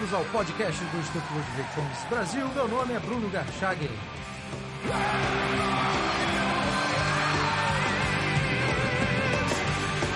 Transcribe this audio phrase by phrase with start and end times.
[0.00, 2.48] bem-vindos ao podcast do Instituto Ludwig Fomes Brasil.
[2.54, 3.90] Meu nome é Bruno Garchagen.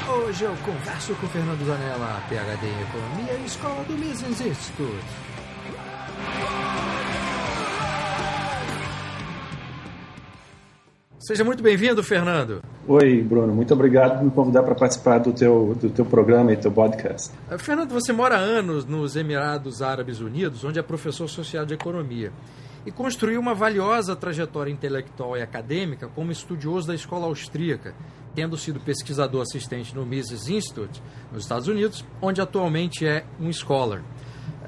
[0.09, 5.05] Hoje eu converso com Fernando Zanella, PhD em Economia e Escola do Mises Institute.
[11.19, 12.63] Seja muito bem-vindo, Fernando.
[12.87, 13.55] Oi, Bruno.
[13.55, 17.31] Muito obrigado por me convidar para participar do teu, do teu programa e teu podcast.
[17.51, 21.73] Uh, Fernando, você mora há anos nos Emirados Árabes Unidos, onde é professor social de
[21.73, 22.31] economia,
[22.85, 27.95] e construiu uma valiosa trajetória intelectual e acadêmica como estudioso da escola austríaca,
[28.35, 34.03] tendo sido pesquisador assistente no Mises Institute, nos Estados Unidos, onde atualmente é um scholar.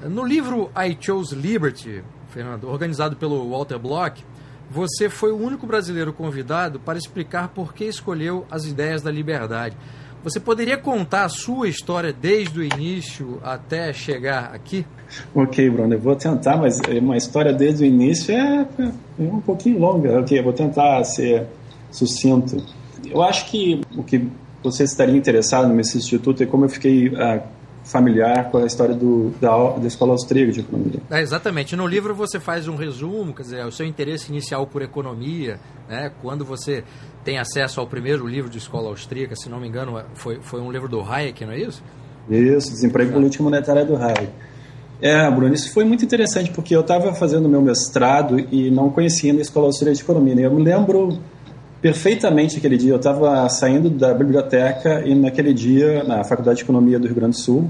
[0.01, 4.25] Uh, no livro I Chose Liberty, Fernando, organizado pelo Walter Block,
[4.69, 9.75] você foi o único brasileiro convidado para explicar por que escolheu as ideias da liberdade.
[10.23, 14.85] Você poderia contar a sua história desde o início até chegar aqui?
[15.33, 19.79] Ok, Bruno, eu vou tentar, mas uma história desde o início é, é um pouquinho
[19.79, 20.19] longa.
[20.19, 21.45] Ok, eu vou tentar ser
[21.89, 22.57] sucinto.
[23.05, 24.27] Eu acho que o que
[24.61, 27.41] você estaria interessado nesse instituto é como eu fiquei uh,
[27.87, 30.99] familiar com a história do, da, da escola austríaca de economia.
[31.09, 31.75] É, exatamente.
[31.75, 36.11] No livro você faz um resumo, quer dizer, o seu interesse inicial por economia, né?
[36.21, 36.83] quando você
[37.23, 40.71] tem acesso ao primeiro livro de escola austríaca, se não me engano, foi, foi um
[40.71, 41.81] livro do Hayek, não é isso?
[42.29, 44.29] Isso, Desemprego Político Monetário do Hayek.
[45.01, 49.31] É, Bruno, isso foi muito interessante, porque eu estava fazendo meu mestrado e não conhecia
[49.31, 50.35] a escola austríaca de economia.
[50.35, 50.41] Né?
[50.45, 51.19] Eu me lembro
[51.81, 52.91] perfeitamente aquele dia.
[52.91, 57.35] Eu estava saindo da biblioteca e naquele dia, na Faculdade de Economia do Rio Grande
[57.35, 57.69] do Sul,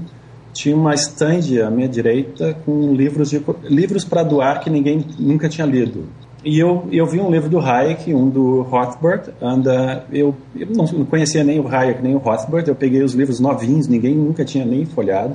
[0.52, 3.32] tinha uma estande à minha direita com livros
[3.64, 6.06] livros para doar que ninguém nunca tinha lido.
[6.44, 10.84] E eu, eu vi um livro do Hayek, um do Rothbard, anda, eu, eu não,
[10.84, 14.44] não conhecia nem o Hayek nem o Rothbard, eu peguei os livros novinhos, ninguém nunca
[14.44, 15.34] tinha nem folhado,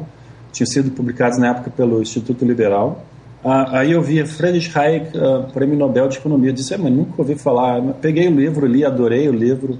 [0.51, 3.03] tinham sido publicados na época pelo Instituto Liberal.
[3.45, 6.49] Ah, aí eu vi Friedrich Hayek, uh, Prêmio Nobel de Economia.
[6.49, 7.81] Eu disse, é, mas nunca ouvi falar.
[8.01, 9.77] Peguei o livro, li, adorei o livro.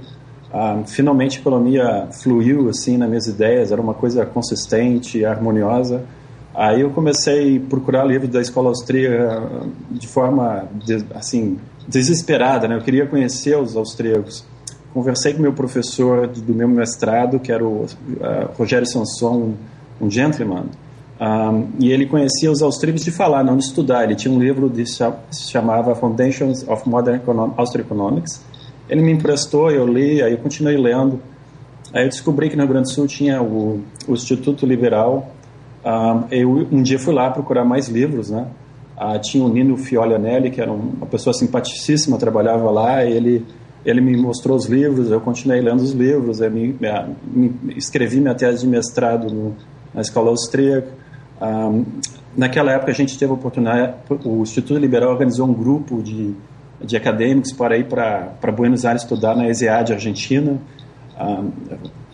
[0.52, 6.04] Ah, finalmente a economia fluiu assim nas minhas ideias, era uma coisa consistente, harmoniosa.
[6.54, 9.50] Aí eu comecei a procurar livros da escola austríaca
[9.90, 10.68] de forma
[11.16, 11.58] assim
[11.88, 12.76] desesperada, né?
[12.76, 14.46] Eu queria conhecer os austríacos.
[14.94, 17.88] Conversei com meu professor do meu mestrado, que era o uh,
[18.56, 19.54] Rogério Sanson,
[20.00, 20.66] um gentleman.
[21.20, 24.04] Um, e ele conhecia os austríacos de falar, não de estudar.
[24.04, 28.44] Ele tinha um livro que se chamava Foundations of Modern Econo Austro Economics.
[28.90, 31.22] Ele me emprestou, eu li, aí eu continuei lendo.
[31.94, 35.32] Aí eu descobri que no Rio Grande do Sul tinha o, o Instituto Liberal.
[35.86, 38.48] Um, eu um dia fui lá procurar mais livros, né?
[38.98, 43.06] Uh, tinha o Nino Fiolianelli, que era uma pessoa simpaticíssima, trabalhava lá.
[43.06, 43.46] ele
[43.86, 48.20] ele me mostrou os livros, eu continuei lendo os livros, eu me, me, me escrevi
[48.22, 49.56] minha tese de mestrado no,
[49.94, 51.03] na escola austríaca.
[51.42, 51.86] Um,
[52.38, 56.34] naquela época a gente teve a oportunidade, o Instituto Liberal organizou um grupo de,
[56.82, 60.58] de acadêmicos para ir para Buenos Aires estudar na ESEAD Argentina.
[61.20, 61.52] Um,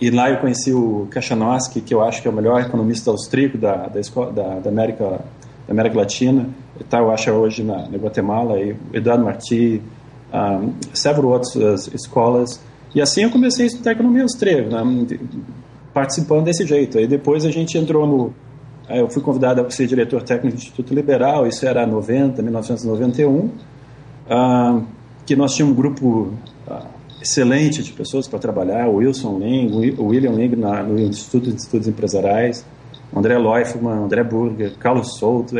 [0.01, 3.57] e lá eu conheci o Kachanowski, que eu acho que é o melhor economista austríaco
[3.57, 5.19] da, da, escola, da, da América,
[5.67, 6.47] da América Latina.
[6.79, 8.59] Está, eu acho, hoje na, na Guatemala.
[8.59, 9.81] E Eduardo Martí,
[10.33, 12.61] um, several outras escolas.
[12.95, 15.19] E assim eu comecei a estudar economia austríaca, né,
[15.93, 16.97] participando desse jeito.
[16.97, 18.33] Aí depois a gente entrou no
[18.89, 23.51] eu fui convidado a ser diretor técnico do Instituto Liberal, isso era 90, 1991, uh,
[25.25, 26.33] que nós tínhamos um grupo
[26.67, 26.85] uh,
[27.21, 31.61] excelente de pessoas para trabalhar, o Wilson Ling, o William Ling na, no Instituto de
[31.61, 32.65] Estudos Empresariais,
[33.15, 35.55] André Leufman, André Burger, Carlos Souto.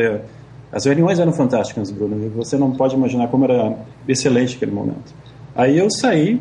[0.72, 3.76] As reuniões eram fantásticas, Bruno, você não pode imaginar como era
[4.06, 5.12] excelente aquele momento.
[5.54, 6.40] Aí eu saí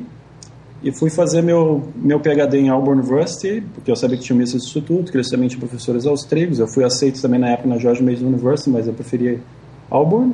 [0.82, 4.42] e fui fazer meu, meu PhD em Auburn University, porque eu sabia que tinha um
[4.42, 6.58] Instituto, que eles também tinham professores austríacos.
[6.60, 9.42] Eu fui aceito também na época na George Mason University, mas eu preferi
[9.90, 10.34] Auburn.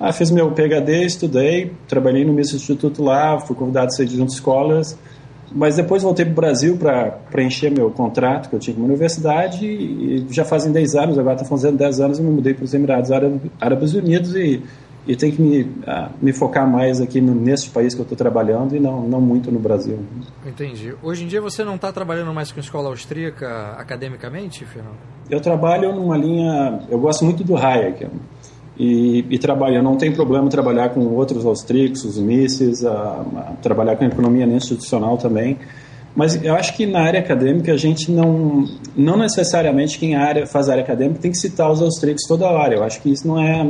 [0.00, 4.16] Ah, fiz meu PhD, estudei, trabalhei no Mises Instituto lá, fui convidado a ser de
[4.16, 4.96] junto escolas,
[5.50, 8.84] mas depois voltei para o Brasil para preencher meu contrato que eu tinha com a
[8.84, 12.64] universidade e já fazem 10 anos, agora está fazendo 10 anos, eu me mudei para
[12.64, 13.10] os Emirados
[13.60, 14.62] Árabes Unidos e
[15.08, 18.16] e tem que me, uh, me focar mais aqui no, nesse país que eu estou
[18.16, 19.98] trabalhando e não, não muito no Brasil.
[20.46, 20.94] Entendi.
[21.02, 24.98] Hoje em dia você não está trabalhando mais com escola austríaca academicamente, Fernando?
[25.30, 26.80] Eu trabalho numa linha.
[26.90, 28.06] Eu gosto muito do Hayek.
[28.78, 33.96] E, e trabalho, não tenho problema trabalhar com outros austríacos, os Mises, a, a, trabalhar
[33.96, 35.58] com economia institucional também.
[36.18, 38.64] Mas eu acho que na área acadêmica a gente não,
[38.96, 42.74] não necessariamente quem área, faz área acadêmica tem que citar os austríacos toda hora.
[42.74, 43.64] Eu acho que isso não é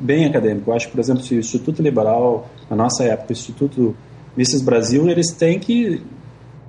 [0.00, 0.70] bem acadêmico.
[0.70, 3.94] Eu acho por exemplo, se o Instituto Liberal, na nossa época, o Instituto
[4.34, 6.00] Mises Brasil, eles têm que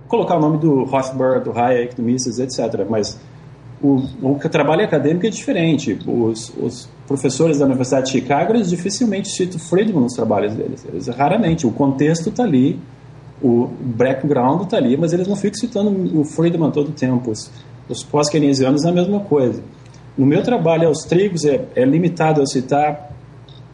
[0.10, 2.86] colocar o nome do Rothbard, do Hayek, do Mises, etc.
[2.90, 3.18] Mas
[3.82, 5.98] o, o trabalho acadêmico é diferente.
[6.06, 10.86] Os, os, professores da Universidade de Chicago, eles dificilmente citam Friedman nos trabalhos deles.
[10.86, 11.66] Eles, raramente.
[11.66, 12.78] O contexto está ali,
[13.44, 17.32] o background está ali, mas eles não ficam citando o Friedman todo o tempo.
[17.32, 17.52] Os,
[17.90, 19.62] os pós-keynesianos é a mesma coisa.
[20.18, 23.12] No meu trabalho austríacos é, é limitado a citar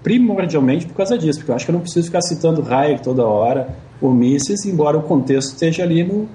[0.01, 3.23] primordialmente por causa disso, porque eu acho que eu não preciso ficar citando Hayek toda
[3.25, 6.27] hora, ou Mises, embora o contexto esteja ali no,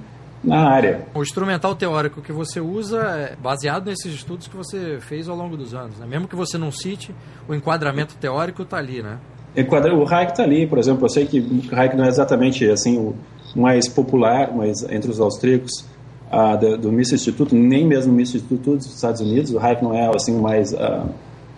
[0.44, 1.06] na área.
[1.14, 5.56] O instrumental teórico que você usa é baseado nesses estudos que você fez ao longo
[5.56, 5.98] dos anos.
[5.98, 6.06] Né?
[6.06, 7.14] Mesmo que você não cite,
[7.48, 9.18] o enquadramento teórico está ali, né?
[9.56, 11.04] O Hayek está ali, por exemplo.
[11.04, 13.14] Eu sei que o Hayek não é exatamente assim o
[13.54, 15.84] mais popular, mas entre os austríacos
[16.32, 19.82] uh, do, do Mises Instituto, nem mesmo o Mises Instituto dos Estados Unidos, o Hayek
[19.82, 21.08] não é assim o mais uh,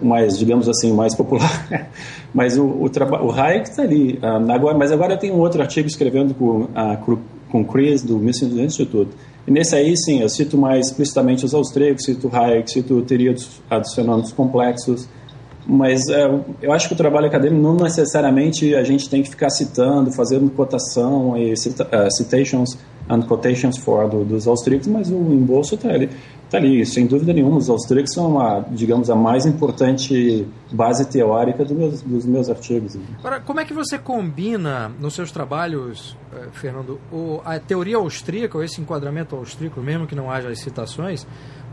[0.00, 1.66] mais, digamos assim, mais popular.
[2.34, 4.18] mas o, o, o Hayek está ali.
[4.22, 7.18] Uh, agora, mas agora eu tenho um outro artigo escrevendo com, uh,
[7.50, 9.10] com Chris, do Mises Institute.
[9.46, 13.60] E nesse aí, sim, eu cito mais explicitamente os austríacos, cito Hayek, cito teoria dos,
[13.70, 15.08] dos fenômenos complexos.
[15.66, 19.50] Mas uh, eu acho que o trabalho acadêmico não necessariamente a gente tem que ficar
[19.50, 22.78] citando, fazendo cotação e cita, citations
[23.08, 26.10] and quotations for do, dos austríacos, mas o embolso está ali.
[26.44, 27.56] Está ali, sem dúvida nenhuma.
[27.56, 32.96] Os austríacos são, a, digamos, a mais importante base teórica do meus, dos meus artigos.
[33.18, 38.56] Agora, como é que você combina nos seus trabalhos, eh, Fernando, o, a teoria austríaca,
[38.56, 41.26] ou esse enquadramento austríaco, mesmo que não haja as citações,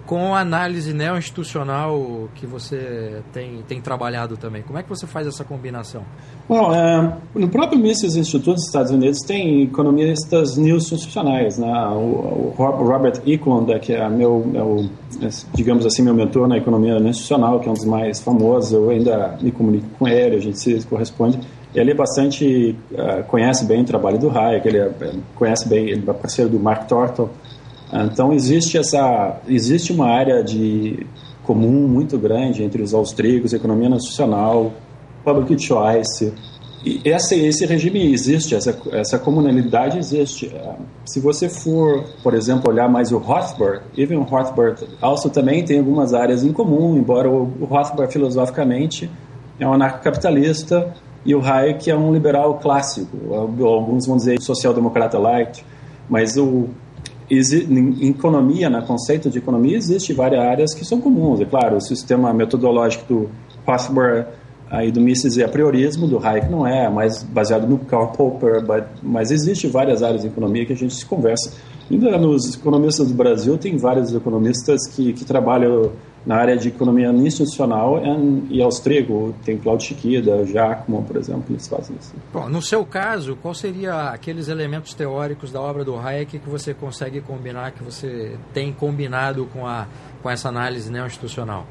[0.06, 4.62] com a análise neo-institucional que você tem, tem trabalhado também.
[4.62, 6.04] Como é que você faz essa combinação?
[6.48, 11.58] Bom, é, no próprio Mises Institute dos Estados Unidos tem economistas neo-institucionais.
[11.58, 11.72] Né?
[11.96, 14.90] O, o, Robert Eklund, que é meu, meu,
[15.54, 19.38] digamos assim, meu mentor na economia neo-institucional, que é um dos mais famosos, eu ainda
[19.42, 21.40] me comunico com ele, a gente se corresponde.
[21.74, 24.92] Ele é bastante, uh, conhece bem o trabalho do Hayek, ele é,
[25.34, 27.32] conhece bem, ele é parceiro do Mark Tortel,
[27.94, 31.06] então existe essa existe uma área de
[31.44, 34.74] comum muito grande entre os austríacos, economia nacional,
[35.24, 36.34] public choice.
[36.86, 40.54] E esse, esse regime existe, essa, essa comunalidade existe.
[41.06, 45.80] Se você for, por exemplo, olhar mais o Rothbard, even o Rothbard also também tem
[45.80, 49.10] algumas áreas em comum, embora o Rothbard filosoficamente
[49.60, 50.94] é um anarcocapitalista
[51.26, 55.66] e o Hayek é um liberal clássico, alguns vão dizer social-democrata light,
[56.10, 56.68] mas o
[57.42, 61.42] em economia, no conceito de economia, existe várias áreas que são comuns.
[61.42, 63.30] É claro, o sistema metodológico do
[63.66, 64.28] Rothbard
[64.74, 68.08] aí do Mises é a priorismo, do Hayek não é, é mais baseado no Karl
[68.08, 68.64] Popper,
[69.04, 71.54] mas existe várias áreas de economia que a gente se conversa.
[71.92, 75.92] Ainda nos economistas do Brasil, tem vários economistas que, que trabalham
[76.26, 78.02] na área de economia institucional
[78.50, 82.14] e austríaco, tem Claudio Chiquida, Giacomo, por exemplo, eles fazem isso.
[82.32, 86.74] Bom, no seu caso, qual seria aqueles elementos teóricos da obra do Hayek que você
[86.74, 89.88] consegue combinar, que você tem combinado com, a,
[90.22, 91.66] com essa análise neo-institucional?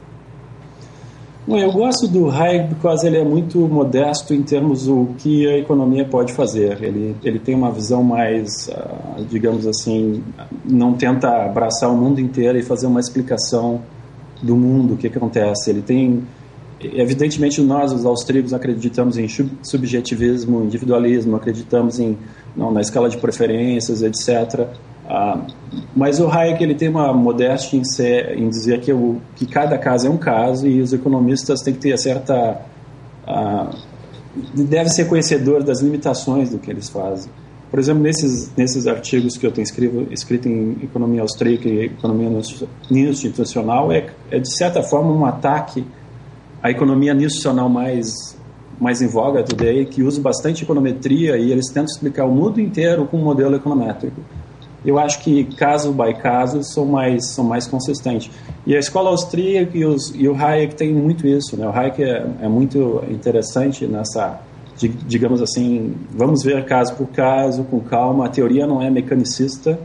[1.44, 5.58] Bom, eu gosto do Hayek porque ele é muito modesto em termos do que a
[5.58, 6.80] economia pode fazer.
[6.80, 10.22] Ele, ele tem uma visão mais, uh, digamos assim,
[10.64, 13.80] não tenta abraçar o mundo inteiro e fazer uma explicação
[14.42, 15.70] do mundo, o que, que acontece.
[15.70, 16.22] Ele tem,
[16.80, 19.28] evidentemente, nós, os austríacos, acreditamos em
[19.62, 22.18] subjetivismo, individualismo, acreditamos em
[22.56, 24.66] não, na escala de preferências, etc.
[25.08, 25.40] Ah,
[25.94, 29.78] mas o Hayek ele tem uma modéstia em, ser, em dizer que, o, que cada
[29.78, 32.60] caso é um caso e os economistas têm que ter certa
[33.26, 33.70] ah,
[34.54, 37.30] deve ser conhecedor das limitações do que eles fazem.
[37.72, 42.28] Por exemplo, nesses, nesses artigos que eu tenho escrito, escrito em economia austríaca e economia
[42.90, 45.82] institucional, é, é de certa forma um ataque
[46.62, 48.36] à economia institucional mais,
[48.78, 53.06] mais em voga today, que usa bastante econometria e eles tentam explicar o mundo inteiro
[53.06, 54.20] com um modelo econométrico.
[54.84, 58.30] Eu acho que caso by caso são mais são mais consistentes.
[58.66, 61.66] E a escola austríaca e, os, e o Hayek tem muito isso, né?
[61.66, 64.42] O Hayek é, é muito interessante nessa
[64.88, 68.26] digamos assim, vamos ver caso por caso, com calma.
[68.26, 69.78] A teoria não é mecanicista.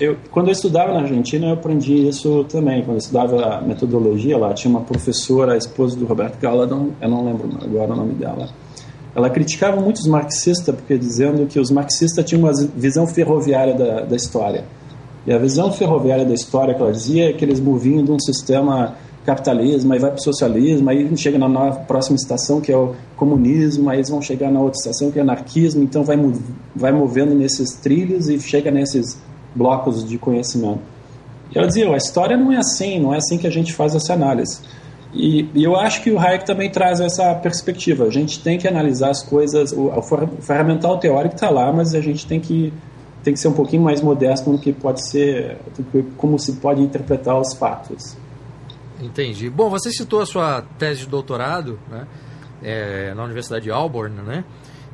[0.00, 2.82] Eu, quando eu estudava na Argentina, eu aprendi isso também.
[2.82, 7.08] Quando eu estudava a metodologia lá, tinha uma professora, a esposa do Roberto Galadon, eu
[7.08, 8.48] não lembro agora o nome dela.
[9.14, 14.00] Ela criticava muito os marxistas, porque dizendo que os marxistas tinham uma visão ferroviária da,
[14.02, 14.64] da história.
[15.26, 18.18] E a visão ferroviária da história que ela dizia é que eles moviam de um
[18.18, 18.96] sistema
[19.30, 23.88] capitalismo, aí vai para o socialismo, aí chega na próxima estação que é o comunismo,
[23.88, 26.18] aí eles vão chegar na outra estação que é anarquismo, então vai,
[26.74, 29.20] vai movendo nesses trilhos e chega nesses
[29.54, 30.80] blocos de conhecimento.
[31.54, 33.94] E ela dizia, a história não é assim, não é assim que a gente faz
[33.94, 34.60] essa análise.
[35.12, 38.04] E, e, eu acho que o Hayek também traz essa perspectiva.
[38.04, 40.02] A gente tem que analisar as coisas, o, o
[40.40, 42.72] ferramental teórico está lá, mas a gente tem que
[43.22, 45.58] tem que ser um pouquinho mais modesto no que pode ser,
[46.16, 48.16] como se pode interpretar os fatos.
[49.00, 49.48] Entendi.
[49.48, 52.06] Bom, você citou a sua tese de doutorado, né,
[52.62, 54.44] é, na Universidade de Auburn, né?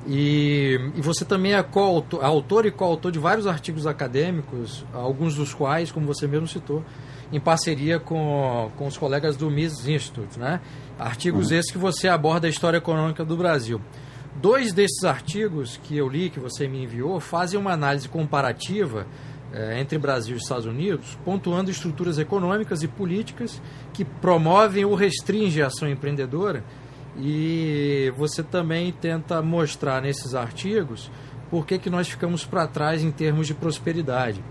[0.06, 5.52] E, e você também é coautor, autor e coautor de vários artigos acadêmicos, alguns dos
[5.52, 6.84] quais, como você mesmo citou,
[7.32, 10.60] em parceria com, com os colegas do Mises Institute, né?
[10.96, 11.56] Artigos uhum.
[11.56, 13.80] esses que você aborda a história econômica do Brasil.
[14.36, 19.06] Dois desses artigos que eu li, que você me enviou, fazem uma análise comparativa
[19.52, 23.60] eh, entre Brasil e Estados Unidos, pontuando estruturas econômicas e políticas
[23.92, 26.64] que promovem ou restringem a ação empreendedora.
[27.18, 31.10] E você também tenta mostrar nesses artigos
[31.50, 34.42] por que, que nós ficamos para trás em termos de prosperidade.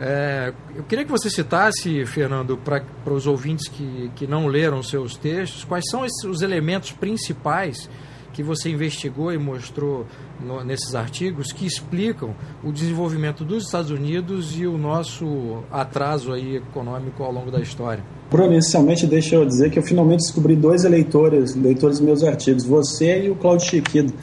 [0.00, 5.16] É, eu queria que você citasse, Fernando, para os ouvintes que, que não leram seus
[5.16, 7.90] textos, quais são esses, os elementos principais
[8.38, 10.06] que você investigou e mostrou
[10.40, 16.58] no, nesses artigos que explicam o desenvolvimento dos Estados Unidos e o nosso atraso aí
[16.58, 18.04] econômico ao longo da história.
[18.30, 22.64] Bruno, inicialmente deixa eu dizer que eu finalmente descobri dois eleitores, leitores dos meus artigos,
[22.64, 24.14] você e o Claudio Chiquido.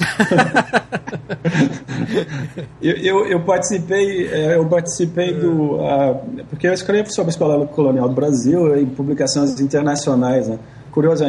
[2.82, 5.74] eu, eu, eu, participei, é, eu participei do.
[5.74, 10.58] Uh, porque eu escrevo sobre a Escola Colonial do Brasil em publicações internacionais, né?
[10.96, 11.26] Curioso,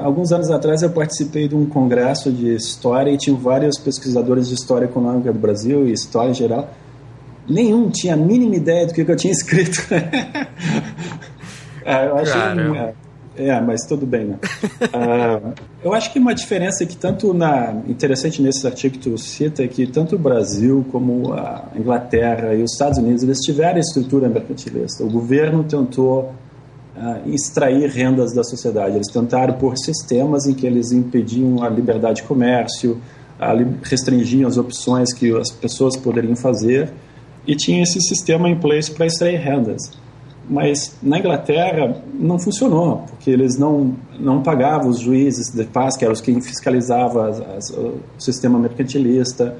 [0.00, 4.54] alguns anos atrás eu participei de um congresso de história e tinha vários pesquisadores de
[4.54, 6.70] história econômica do Brasil e história em geral.
[7.48, 9.84] Nenhum tinha a mínima ideia do que eu tinha escrito.
[11.84, 12.40] é, eu achei.
[13.36, 14.38] É, é, mas tudo bem, né?
[14.94, 19.64] uh, eu acho que uma diferença que tanto na interessante nesse artigo que tu cita
[19.64, 24.28] é que tanto o Brasil como a Inglaterra e os Estados Unidos eles tiveram estrutura
[24.28, 25.02] mercantilista.
[25.02, 26.32] O governo tentou
[26.96, 28.96] uh, extrair rendas da sociedade.
[28.96, 33.00] Eles tentaram por sistemas em que eles impediam a liberdade de comércio,
[33.82, 36.92] restringiam as opções que as pessoas poderiam fazer
[37.46, 39.90] e tinha esse sistema em place para extrair rendas.
[40.48, 46.04] Mas na Inglaterra não funcionou, porque eles não, não pagavam os juízes de paz, que
[46.04, 47.30] eram os quem fiscalizavam
[47.78, 49.56] o sistema mercantilista.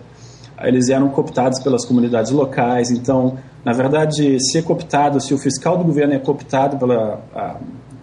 [0.60, 5.76] Eles eram cooptados pelas comunidades locais, então na verdade, se é cooptado, se o fiscal
[5.76, 7.20] do governo é cooptado pela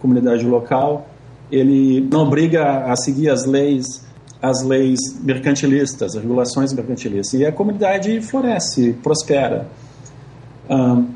[0.00, 1.08] comunidade local,
[1.50, 4.06] ele não obriga a seguir as leis
[4.40, 7.40] as leis mercantilistas, as regulações mercantilistas.
[7.40, 9.66] E a comunidade floresce, prospera.
[10.70, 11.08] Um,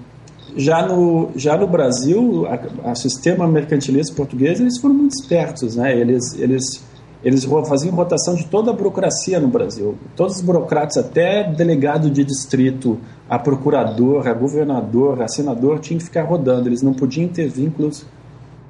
[0.56, 2.46] já, no, já no Brasil,
[2.84, 5.76] o sistema mercantilista português, eles foram muito espertos.
[5.76, 5.96] Né?
[5.96, 6.84] Eles, eles
[7.24, 9.94] eles faziam rotação de toda a burocracia no Brasil.
[10.16, 12.98] Todos os burocratas, até delegado de distrito,
[13.30, 16.68] a procurador, a governador, a senador, tinham que ficar rodando.
[16.68, 18.04] Eles não podiam ter vínculos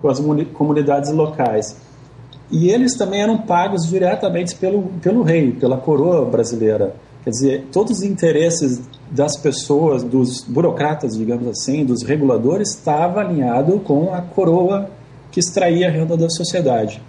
[0.01, 0.21] com as
[0.53, 1.77] comunidades locais.
[2.51, 6.95] E eles também eram pagos diretamente pelo, pelo rei, pela coroa brasileira.
[7.25, 13.81] Quer dizer, todos os interesses das pessoas, dos burocratas, digamos assim, dos reguladores, estavam alinhados
[13.85, 14.91] com a coroa
[15.31, 17.01] que extraía a renda da sociedade.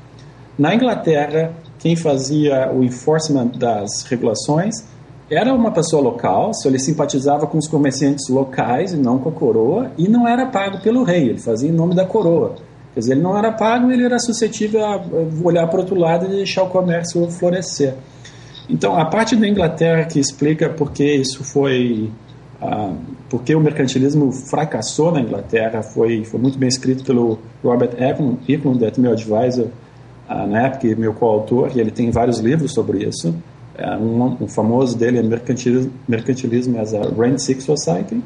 [0.57, 4.83] Na Inglaterra, quem fazia o enforcement das regulações
[5.29, 9.31] era uma pessoa local, se ele simpatizava com os comerciantes locais e não com a
[9.31, 12.55] coroa, e não era pago pelo rei, ele fazia em nome da coroa.
[12.93, 15.01] Quer dizer, ele não era pago, ele era suscetível a
[15.43, 17.95] olhar para o outro lado e deixar o comércio florescer.
[18.69, 22.11] Então, a parte da Inglaterra que explica por que isso foi.
[22.61, 22.93] Ah,
[23.29, 28.79] porque o mercantilismo fracassou na Inglaterra foi, foi muito bem escrito pelo Robert Eklund, Eklund
[28.97, 29.67] meu advisor
[30.27, 33.35] ah, na época, meu coautor, e ele tem vários livros sobre isso.
[33.75, 38.21] É, um, um, famoso dele é Mercantilismo, Mercantilismo as a Rent Sick Society.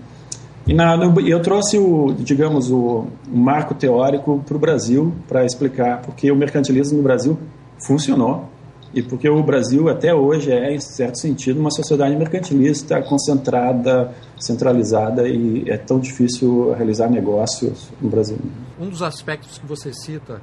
[0.68, 6.02] E na, eu trouxe o, digamos, o, o marco teórico para o Brasil para explicar
[6.02, 7.40] porque o mercantilismo no Brasil
[7.80, 8.50] funcionou
[8.94, 15.28] e porque o Brasil até hoje é, em certo sentido, uma sociedade mercantilista concentrada, centralizada
[15.28, 18.38] e é tão difícil realizar negócios no Brasil.
[18.78, 20.42] Um dos aspectos que você cita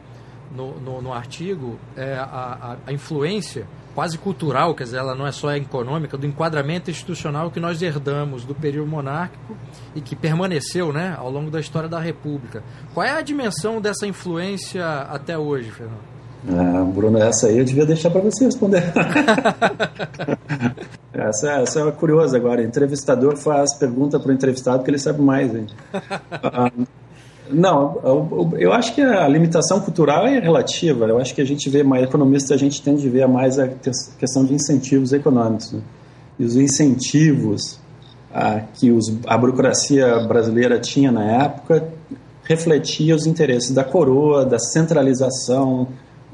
[0.55, 5.33] no, no, no artigo é a, a, influência quase cultural, quer dizer, ela não é
[5.33, 9.57] só econômica, do enquadramento institucional que nós herdamos do período monárquico
[9.95, 12.63] e que permaneceu né, ao longo da história da República.
[12.93, 16.15] Qual é a dimensão dessa influência até hoje, Fernando?
[16.47, 18.83] Ah, Bruno, essa aí eu devia deixar para você responder.
[21.13, 22.61] essa, essa é curiosa agora.
[22.61, 25.55] O entrevistador faz pergunta para o entrevistado que ele sabe mais.
[25.55, 25.67] Hein?
[27.55, 31.07] Ah, não, eu, eu, acho que a limitação cultural é relativa.
[31.07, 33.69] Eu acho que a gente vê mais, economistas, a gente tende a ver mais a
[34.19, 35.73] questão de incentivos econômicos.
[35.73, 35.81] Né?
[36.39, 37.79] E os incentivos
[38.33, 41.89] a, que os, a burocracia brasileira tinha na época
[42.43, 45.89] refletia os interesses da coroa, da centralização,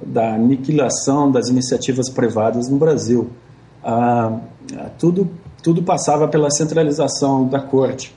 [0.05, 3.31] da aniquilação das iniciativas privadas no Brasil.
[3.85, 4.41] Ah,
[4.99, 5.29] tudo
[5.63, 8.15] tudo passava pela centralização da corte.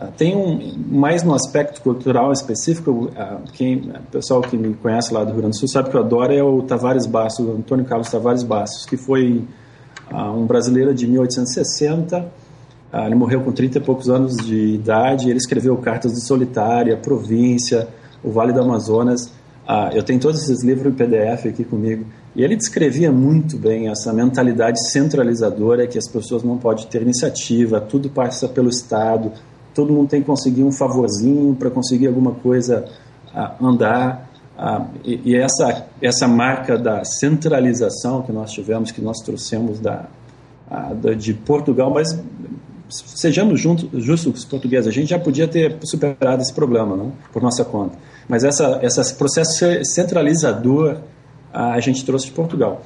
[0.00, 2.90] Uh, tem um mais no aspecto cultural específico.
[2.90, 6.00] Uh, quem, pessoal que me conhece lá do Rio Grande do Sul sabe que eu
[6.00, 9.44] adoro é o Tavares Bastos, o Antônio Carlos Tavares Bastos, que foi
[10.10, 12.32] um brasileiro de 1860.
[13.04, 15.28] ele morreu com 30 e poucos anos de idade.
[15.28, 17.86] Ele escreveu Cartas de Solitária, Província,
[18.24, 19.30] O Vale do Amazonas.
[19.92, 22.06] eu tenho todos esses livros em PDF aqui comigo.
[22.38, 27.80] E ele descrevia muito bem essa mentalidade centralizadora que as pessoas não podem ter iniciativa,
[27.80, 29.32] tudo passa pelo Estado,
[29.78, 32.84] todo mundo tem que conseguir um favorzinho para conseguir alguma coisa
[33.32, 34.28] uh, andar.
[34.58, 40.06] Uh, e, e, essa, essa marca da centralização que nós tivemos, que nós trouxemos da,
[41.00, 42.20] da de Portugal, mas
[42.88, 47.12] sejamos juntos, justos com os portugueses, a gente já podia ter superado esse problema, não?
[47.32, 47.96] por nossa conta.
[48.28, 50.96] Mas essa, esse processo centralizador
[51.52, 52.82] a gente trouxe de Portugal.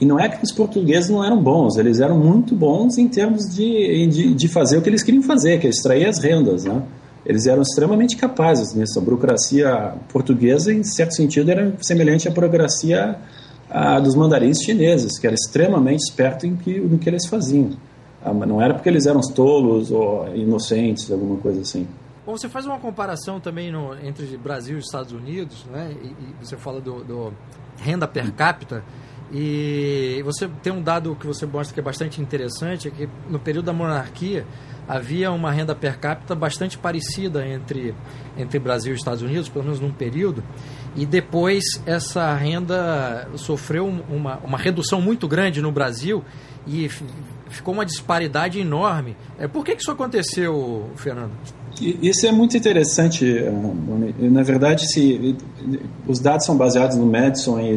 [0.00, 3.54] E não é que os portugueses não eram bons, eles eram muito bons em termos
[3.54, 6.82] de, de, de fazer o que eles queriam fazer, que é extrair as rendas, né?
[7.24, 8.98] Eles eram extremamente capazes nisso.
[8.98, 13.16] A burocracia portuguesa, em certo sentido, era semelhante à burocracia
[13.70, 17.70] a, dos mandarins chineses, que era extremamente esperto em que, no que eles faziam.
[18.24, 21.86] Ah, não era porque eles eram tolos ou inocentes, alguma coisa assim.
[22.24, 25.92] Bom, você faz uma comparação também no, entre Brasil e Estados Unidos, né?
[26.02, 27.32] E, e você fala do, do
[27.78, 28.84] renda per capita.
[29.32, 33.38] E você tem um dado que você mostra que é bastante interessante, é que no
[33.38, 34.46] período da monarquia
[34.86, 37.94] havia uma renda per capita bastante parecida entre,
[38.36, 40.44] entre Brasil e Estados Unidos, pelo menos num período,
[40.94, 46.22] e depois essa renda sofreu uma, uma redução muito grande no Brasil
[46.66, 46.90] e
[47.48, 49.16] ficou uma disparidade enorme.
[49.38, 51.32] É, por que, que isso aconteceu, Fernando?
[51.82, 53.26] Isso é muito interessante.
[53.26, 53.50] Eh,
[54.20, 55.36] na verdade, se,
[56.06, 57.74] os dados são baseados no Madison e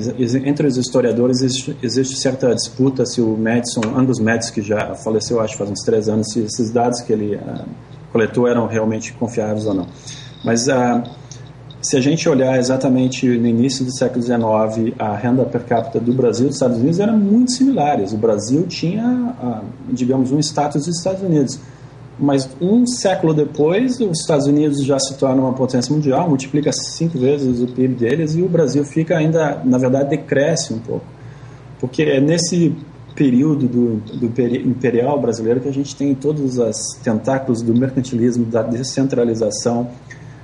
[0.48, 5.58] entre os historiadores existe, certa disputa se o Madison, Angus Madison, que já faleceu acho
[5.58, 7.66] faz uns três anos, se esses dados que ele uh,
[8.12, 9.88] coletou eram realmente confiáveis ou não.
[10.44, 11.02] Mas uh,
[11.82, 16.14] se a gente olhar exatamente no início do século XIX, a renda per capita do
[16.14, 18.14] Brasil e dos Estados Unidos eram muito similares.
[18.14, 21.60] O Brasil tinha, uh, digamos, um status dos Estados Unidos
[22.18, 27.20] mas um século depois, os Estados Unidos já se torna uma potência mundial, multiplica cinco
[27.20, 31.06] vezes o PIB deles e o Brasil fica ainda, na verdade, decresce um pouco.
[31.80, 32.76] Porque é nesse
[33.16, 38.62] período do, do imperial brasileiro que a gente tem todos os tentáculos do mercantilismo, da
[38.62, 39.90] descentralização,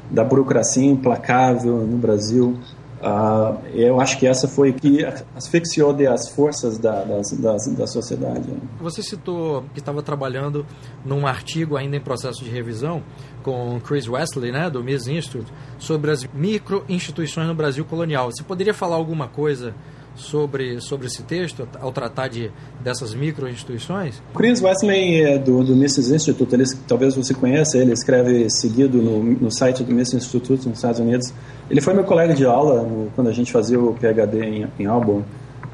[0.10, 2.56] da burocracia implacável no Brasil,
[3.02, 5.04] Uh, eu acho que essa foi que
[5.36, 8.48] asfixiou as forças da, das, das, da sociedade.
[8.80, 10.66] Você citou que estava trabalhando
[11.04, 13.02] num artigo ainda em processo de revisão
[13.42, 18.32] com Chris Wesley, né, do Mises Institute, sobre as micro-instituições no Brasil colonial.
[18.32, 19.74] Você poderia falar alguma coisa
[20.16, 22.52] sobre, sobre esse texto, ao tratar de,
[22.84, 24.22] dessas micro-instituições?
[24.36, 29.24] Chris Wesley, é do, do Mises Institute, ele, talvez você conheça, ele escreve seguido no,
[29.24, 31.34] no site do Mises Institute nos Estados Unidos,
[31.70, 34.86] ele foi meu colega de aula no, quando a gente fazia o PhD em, em
[34.86, 35.24] Auburn.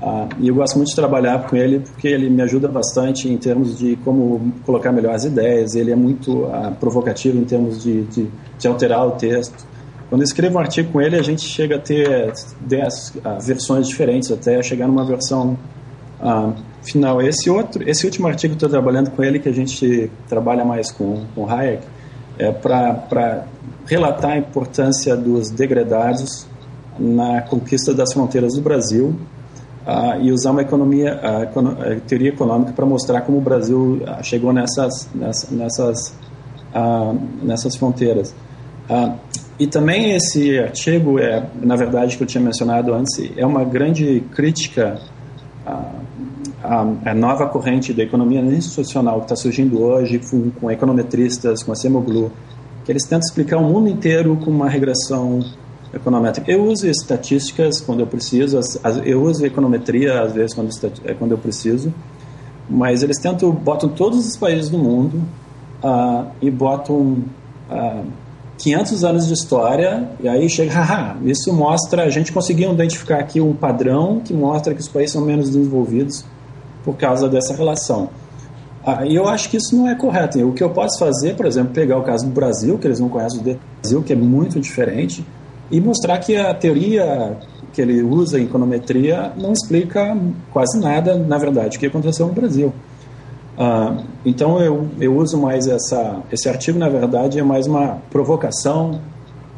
[0.01, 3.37] Ah, e eu gosto muito de trabalhar com ele porque ele me ajuda bastante em
[3.37, 5.73] termos de como colocar melhor as ideias.
[5.73, 8.27] Ele é muito ah, provocativo em termos de, de,
[8.59, 9.65] de, alterar o texto.
[10.09, 13.87] Quando eu escrevo um artigo com ele, a gente chega a ter 10 ah, versões
[13.87, 15.57] diferentes até chegar numa versão
[16.21, 17.21] ah, final.
[17.21, 20.91] Esse outro, esse último artigo que estou trabalhando com ele, que a gente trabalha mais
[20.91, 21.83] com, com Hayek,
[22.39, 23.45] é para
[23.85, 26.47] relatar a importância dos degradados
[26.99, 29.15] na conquista das fronteiras do Brasil
[29.85, 34.23] uh, e usar uma economia, uh, a teoria econômica para mostrar como o Brasil uh,
[34.23, 36.15] chegou nessas, nessas, nessas,
[37.41, 38.35] nessas fronteiras.
[39.59, 44.23] E também esse artigo, é, na verdade, que eu tinha mencionado antes, é uma grande
[44.31, 44.99] crítica
[46.63, 51.75] à, nova corrente da economia institucional que está surgindo hoje com, com econometristas, com a
[51.75, 52.31] Semoglu,
[52.85, 55.39] que eles tentam explicar o mundo inteiro com uma regressão
[55.91, 56.51] econométrica.
[56.51, 58.59] Eu uso estatísticas quando eu preciso,
[59.03, 60.69] eu uso econometria às vezes quando,
[61.03, 61.91] é, quando eu preciso,
[62.69, 65.23] mas eles tentam, botam todos os países do mundo
[65.83, 67.23] uh, e botam
[67.71, 68.05] uh,
[68.57, 73.39] 500 anos de história e aí chega, haha, isso mostra, a gente conseguiu identificar aqui
[73.39, 76.25] um padrão que mostra que os países são menos desenvolvidos
[76.83, 78.09] por causa dessa relação.
[78.85, 80.39] Ah, e eu acho que isso não é correto.
[80.47, 83.09] O que eu posso fazer, por exemplo, pegar o caso do Brasil, que eles não
[83.09, 85.25] conhecem o Brasil, que é muito diferente,
[85.69, 87.37] e mostrar que a teoria
[87.73, 90.17] que ele usa em econometria não explica
[90.53, 92.73] quase nada, na verdade, o que aconteceu no Brasil.
[93.57, 99.01] Uh, então eu, eu uso mais essa, esse artigo, na verdade, é mais uma provocação,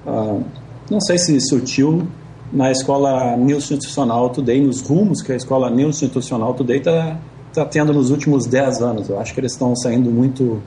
[0.08, 0.42] uh,
[0.90, 2.08] não sei se sutil,
[2.52, 7.18] na escola Institucional Today, nos rumos que a escola Institucional Today está
[7.50, 9.10] está tendo nos últimos 10 anos.
[9.10, 10.62] Eu acho que eles estão saindo muito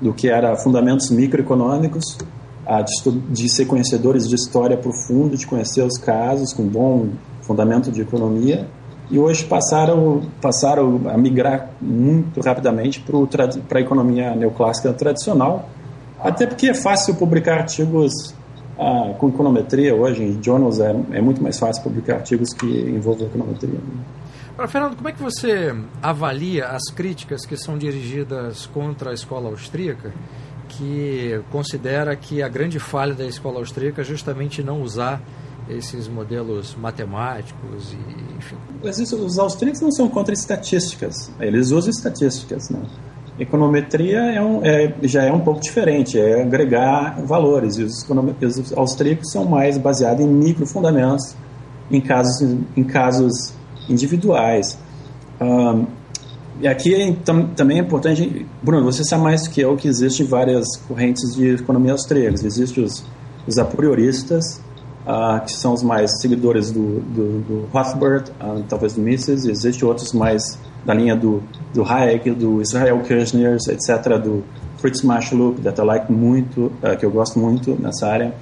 [0.00, 2.18] do que era fundamentos microeconômicos,
[2.66, 2.92] a de,
[3.30, 7.08] de ser conhecedores de história profunda, de conhecer os casos com bom
[7.42, 8.66] fundamento de economia,
[9.10, 13.04] e hoje passaram, passaram a migrar muito rapidamente
[13.68, 15.68] para a economia neoclássica tradicional,
[16.18, 18.34] até porque é fácil publicar artigos
[18.78, 23.26] ah, com econometria hoje, em journals é, é, muito mais fácil publicar artigos que envolvem
[23.26, 23.78] econometria.
[24.52, 29.50] Agora, Fernando, como é que você avalia as críticas que são dirigidas contra a escola
[29.50, 30.12] austríaca,
[30.68, 35.22] que considera que a grande falha da escola austríaca é justamente não usar
[35.68, 38.56] esses modelos matemáticos e enfim.
[38.82, 42.82] Os austríacos não são contra estatísticas, eles usam estatísticas, né?
[43.38, 47.76] Econometria é um, é, já é um pouco diferente, é agregar valores.
[47.76, 51.36] E os, os austríacos são mais baseados em microfundamentos,
[51.90, 52.40] em casos,
[52.74, 53.52] em casos
[53.90, 54.78] individuais.
[55.38, 55.86] Um,
[56.60, 59.86] e aqui é, tam, também é importante, Bruno, você sabe mais do que eu que
[59.86, 62.42] existem várias correntes de economia austríacas.
[62.42, 63.04] Existem os,
[63.46, 64.62] os a prioristas,
[65.06, 69.86] uh, que são os mais seguidores do, do, do Rothbard, uh, talvez do Mises, existem
[69.86, 71.42] outros mais da linha do,
[71.72, 74.44] do Hayek, do Israel Kirzner, etc., do
[74.78, 78.34] Fritz que eu like muito, uh, que eu gosto muito nessa área.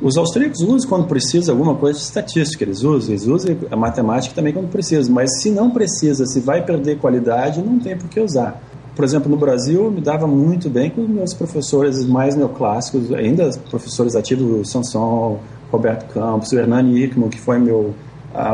[0.00, 4.34] Os austríacos usam quando precisa alguma coisa de estatística, eles usam, eles usam a matemática
[4.34, 8.18] também quando precisa, mas se não precisa, se vai perder qualidade, não tem por que
[8.18, 8.60] usar.
[8.96, 13.48] Por exemplo, no Brasil, me dava muito bem com os meus professores mais neoclássicos, ainda
[13.70, 15.38] professores ativos, o Sanson,
[15.72, 17.94] Roberto Campos, o Hernani Hickman, que foi meu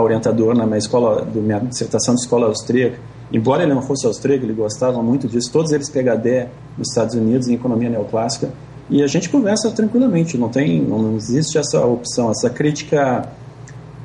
[0.01, 2.99] orientador na minha escola, da minha dissertação de escola austríaca.
[3.33, 5.53] Embora ele não fosse austríaco, ele gostava muito disso.
[5.53, 8.51] Todos eles PhD nos Estados Unidos em economia neoclássica.
[8.89, 13.29] E a gente conversa tranquilamente, não tem, não existe essa opção, essa crítica,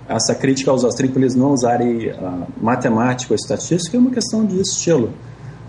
[0.09, 4.59] essa crítica aos austríacos eles não usarem uh, matemática ou estatística é uma questão de
[4.59, 5.11] estilo.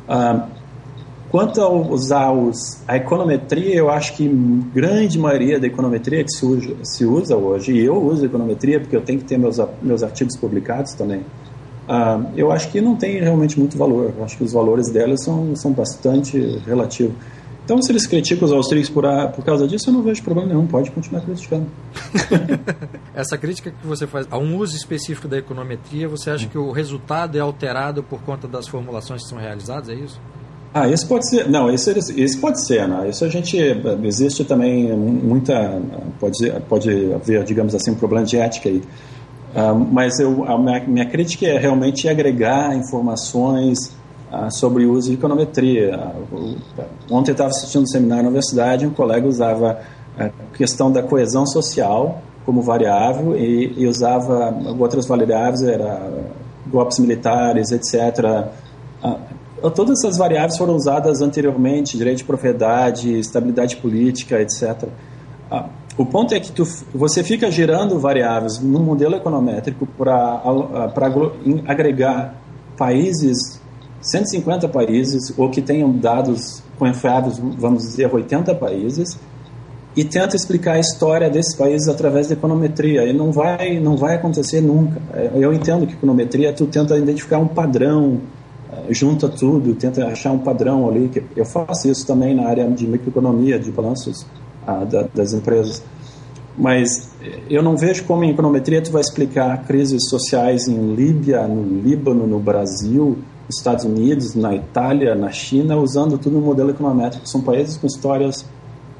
[0.08, 0.42] Uh,
[1.34, 4.28] Quanto a usar os, a econometria, eu acho que
[4.72, 8.94] grande maioria da econometria que se usa, se usa hoje, e eu uso econometria porque
[8.94, 11.22] eu tenho que ter meus, meus artigos publicados também,
[11.88, 14.14] uh, eu acho que não tem realmente muito valor.
[14.16, 17.16] Eu acho que os valores delas são, são bastante relativos.
[17.64, 20.50] Então, se eles criticam os austríacos por, a, por causa disso, eu não vejo problema
[20.50, 20.68] nenhum.
[20.68, 21.66] Pode continuar criticando.
[23.12, 26.70] Essa crítica que você faz a um uso específico da econometria, você acha que o
[26.70, 29.88] resultado é alterado por conta das formulações que são realizadas?
[29.88, 30.20] É isso?
[30.74, 31.48] Ah, isso pode ser.
[31.48, 33.08] Não, isso, isso pode ser, né?
[33.08, 33.56] Isso a gente.
[34.02, 35.80] Existe também muita.
[36.18, 38.82] Pode, pode haver, digamos assim, um problema de ética aí.
[39.54, 43.94] Uh, mas eu, a minha, minha, crítica é realmente agregar informações
[44.32, 46.12] uh, sobre o uso de econometria.
[46.32, 46.56] Uh,
[47.08, 49.78] ontem eu estava assistindo um seminário na universidade, um colega usava
[50.18, 56.00] a questão da coesão social como variável e, e usava outras variáveis, era
[56.66, 58.50] golpes militares, etc
[59.70, 64.88] todas essas variáveis foram usadas anteriormente, direito de propriedade, estabilidade política, etc.
[65.50, 70.42] Ah, o ponto é que tu, você fica gerando variáveis no modelo econométrico para
[71.66, 72.34] agregar
[72.76, 73.60] países,
[74.00, 79.18] 150 países, ou que tenham dados confiáveis, vamos dizer, 80 países,
[79.96, 83.04] e tenta explicar a história desses países através da econometria.
[83.04, 85.00] E não vai, não vai acontecer nunca.
[85.34, 88.20] Eu entendo que econometria, tu tenta identificar um padrão,
[88.90, 91.10] junta tudo, tenta achar um padrão ali.
[91.36, 94.26] Eu faço isso também na área de microeconomia, de balanços
[94.66, 95.82] ah, da, das empresas.
[96.56, 97.10] Mas
[97.50, 102.26] eu não vejo como em econometria tu vai explicar crises sociais em Líbia, no Líbano,
[102.26, 107.28] no Brasil, nos Estados Unidos, na Itália, na China, usando tudo no modelo econométrico.
[107.28, 108.46] São países com histórias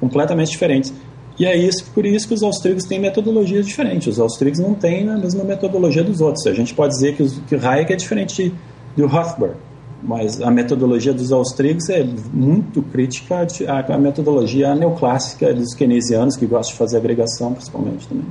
[0.01, 0.93] completamente diferentes.
[1.39, 4.07] E é isso, por isso que os austríacos têm metodologias diferentes.
[4.07, 6.47] Os austríacos não têm a mesma metodologia dos outros.
[6.47, 8.55] A gente pode dizer que, os, que Hayek é diferente de,
[8.97, 9.57] do Rothbard
[10.05, 13.47] mas a metodologia dos austríacos é muito crítica
[13.89, 18.27] à metodologia neoclássica dos keynesianos, que gostam de fazer agregação, principalmente também.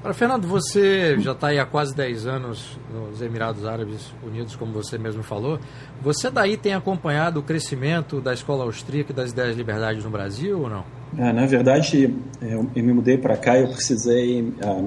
[0.00, 4.72] Agora, Fernando, você já está aí há quase 10 anos nos Emirados Árabes Unidos, como
[4.72, 5.60] você mesmo falou.
[6.02, 10.10] Você daí tem acompanhado o crescimento da escola austríaca e das ideias de liberdade no
[10.10, 10.84] Brasil ou não?
[11.16, 14.82] É, na verdade, eu, eu me mudei para cá e eu precisei ah,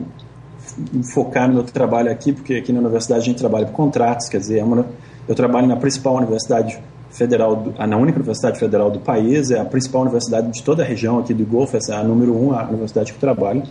[1.14, 4.40] focar no meu trabalho aqui, porque aqui na universidade a gente trabalha por contratos, quer
[4.40, 4.86] dizer, é uma
[5.28, 9.66] eu trabalho na principal universidade federal, do, na única universidade federal do país, é a
[9.66, 12.68] principal universidade de toda a região aqui do Golfo, essa é a número um, a
[12.68, 13.64] universidade que eu trabalho.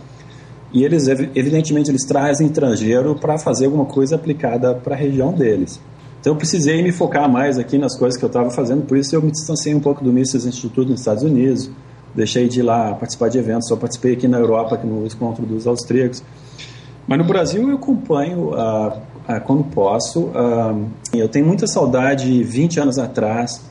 [0.73, 5.79] E eles, evidentemente, eles trazem estrangeiro para fazer alguma coisa aplicada para a região deles.
[6.19, 9.15] Então eu precisei me focar mais aqui nas coisas que eu estava fazendo, por isso
[9.15, 11.69] eu me distanciei um pouco do Mises Institute nos Estados Unidos,
[12.15, 15.45] deixei de ir lá participar de eventos, só participei aqui na Europa, aqui no encontro
[15.45, 16.23] dos austríacos.
[17.07, 20.21] Mas no Brasil eu acompanho, uh, uh, quando posso.
[20.21, 20.87] Uh,
[21.19, 23.61] eu tenho muita saudade, 20 anos atrás,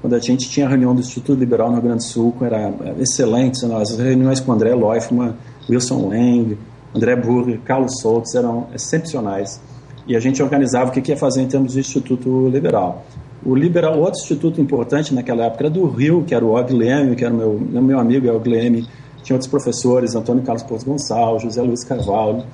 [0.00, 2.72] quando a gente tinha a reunião do Instituto Liberal no Rio Grande do Sul, era
[2.98, 5.34] excelente, as reuniões com André Leufman,
[5.68, 6.58] Wilson Lang,
[6.94, 9.60] André Burger, Carlos Soltz eram excepcionais.
[10.06, 13.04] E a gente organizava o que ia fazer em termos de Instituto Liberal.
[13.44, 17.24] O Liberal, outro instituto importante naquela época era do Rio, que era o Leme, que
[17.24, 18.86] era meu, meu amigo, é o Leme.
[19.22, 22.44] Tinha outros professores, Antônio Carlos Porto Gonçalves, José Luiz Carvalho.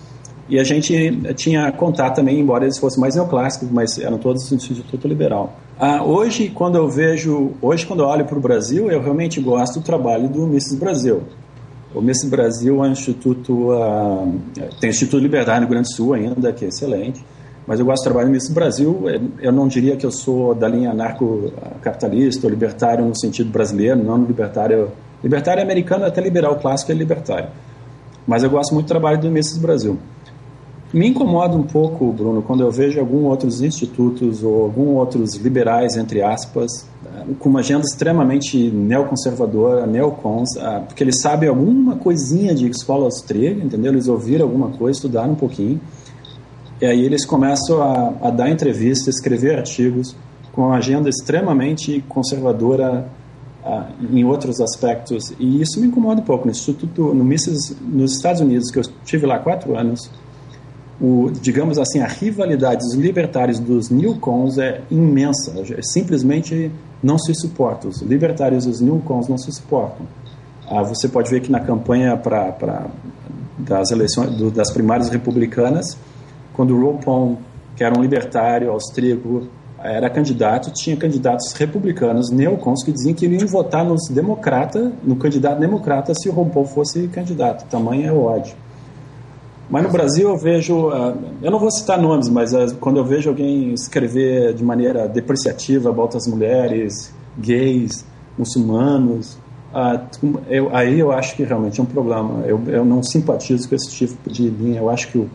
[0.48, 0.94] E a gente
[1.34, 5.56] tinha contato também, embora eles fossem mais neoclássicos, mas eram todos do Instituto Liberal.
[5.78, 9.80] Ah, hoje, quando eu vejo, hoje quando eu olho para o Brasil, eu realmente gosto
[9.80, 11.22] do trabalho do Mises Brasil.
[11.92, 14.26] O Mises Brasil é um instituto, ah,
[14.80, 17.24] tem o Instituto Liberdade no Rio Grande do Sul ainda, que é excelente,
[17.66, 19.04] mas eu gosto do trabalho do Mises Brasil.
[19.40, 24.16] Eu não diria que eu sou da linha anarco-capitalista ou libertário no sentido brasileiro, não
[24.24, 24.92] libertário.
[25.24, 27.48] Libertário americano, até liberal clássico é libertário.
[28.26, 29.98] Mas eu gosto muito do trabalho do Mises Brasil.
[30.94, 35.96] Me incomoda um pouco, Bruno, quando eu vejo alguns outros institutos ou alguns outros liberais,
[35.96, 42.54] entre aspas, eh, com uma agenda extremamente neoconservadora, neocons, ah, porque eles sabem alguma coisinha
[42.54, 43.92] de escola austríaca, entendeu?
[43.92, 45.80] Eles ouviram alguma coisa, estudaram um pouquinho,
[46.80, 50.14] e aí eles começam a, a dar entrevistas, escrever artigos
[50.52, 53.08] com uma agenda extremamente conservadora
[53.64, 56.44] ah, em outros aspectos, e isso me incomoda um pouco.
[56.44, 60.08] No Instituto, no Mises, nos Estados Unidos, que eu estive lá quatro anos,
[61.00, 66.70] o, digamos assim, a rivalidade dos libertários dos newcons é imensa, é simplesmente
[67.02, 67.90] não se suportam.
[67.90, 70.06] Os libertários os newcons não se suportam.
[70.68, 72.86] Ah, você pode ver que na campanha pra, pra
[73.58, 75.96] das eleições do, das primárias republicanas,
[76.54, 77.36] quando o Ropon,
[77.76, 79.46] que era um libertário austríaco,
[79.78, 85.60] era candidato, tinha candidatos republicanos, neocons, que diziam que iriam votar nos democrata, no candidato
[85.60, 87.66] democrata se o fosse candidato.
[87.68, 88.54] Tamanho é o ódio.
[89.68, 93.04] Mas no Brasil eu vejo, uh, eu não vou citar nomes, mas uh, quando eu
[93.04, 98.04] vejo alguém escrever de maneira depreciativa about as mulheres, gays,
[98.38, 99.38] muçulmanos,
[100.48, 102.44] eu, aí eu acho que realmente é um problema.
[102.46, 104.80] Eu, não simpatizo com esse tipo de linha.
[104.80, 105.28] Eu acho que o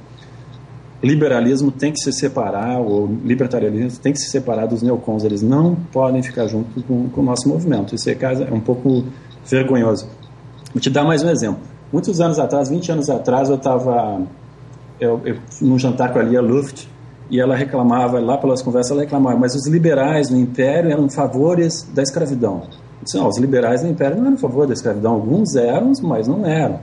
[1.04, 5.24] liberalismo tem que se separar, o libertarianismo tem que se separar dos neocons.
[5.24, 7.94] Eles não podem ficar junto com, com o nosso movimento.
[7.94, 9.04] Isso é, é um pouco
[9.46, 10.08] vergonhoso.
[10.74, 11.71] Vou te dar mais um exemplo.
[11.92, 14.22] Muitos anos atrás, 20 anos atrás, eu estava
[15.00, 16.88] eu, eu, num jantar com a Lia Luft
[17.30, 21.88] e ela reclamava, lá pelas conversas, ela reclamava, mas os liberais no Império eram favores
[21.94, 22.64] da escravidão.
[23.02, 26.46] Disse, os liberais no Império não eram a favor da escravidão, alguns eram, mas não
[26.46, 26.80] eram.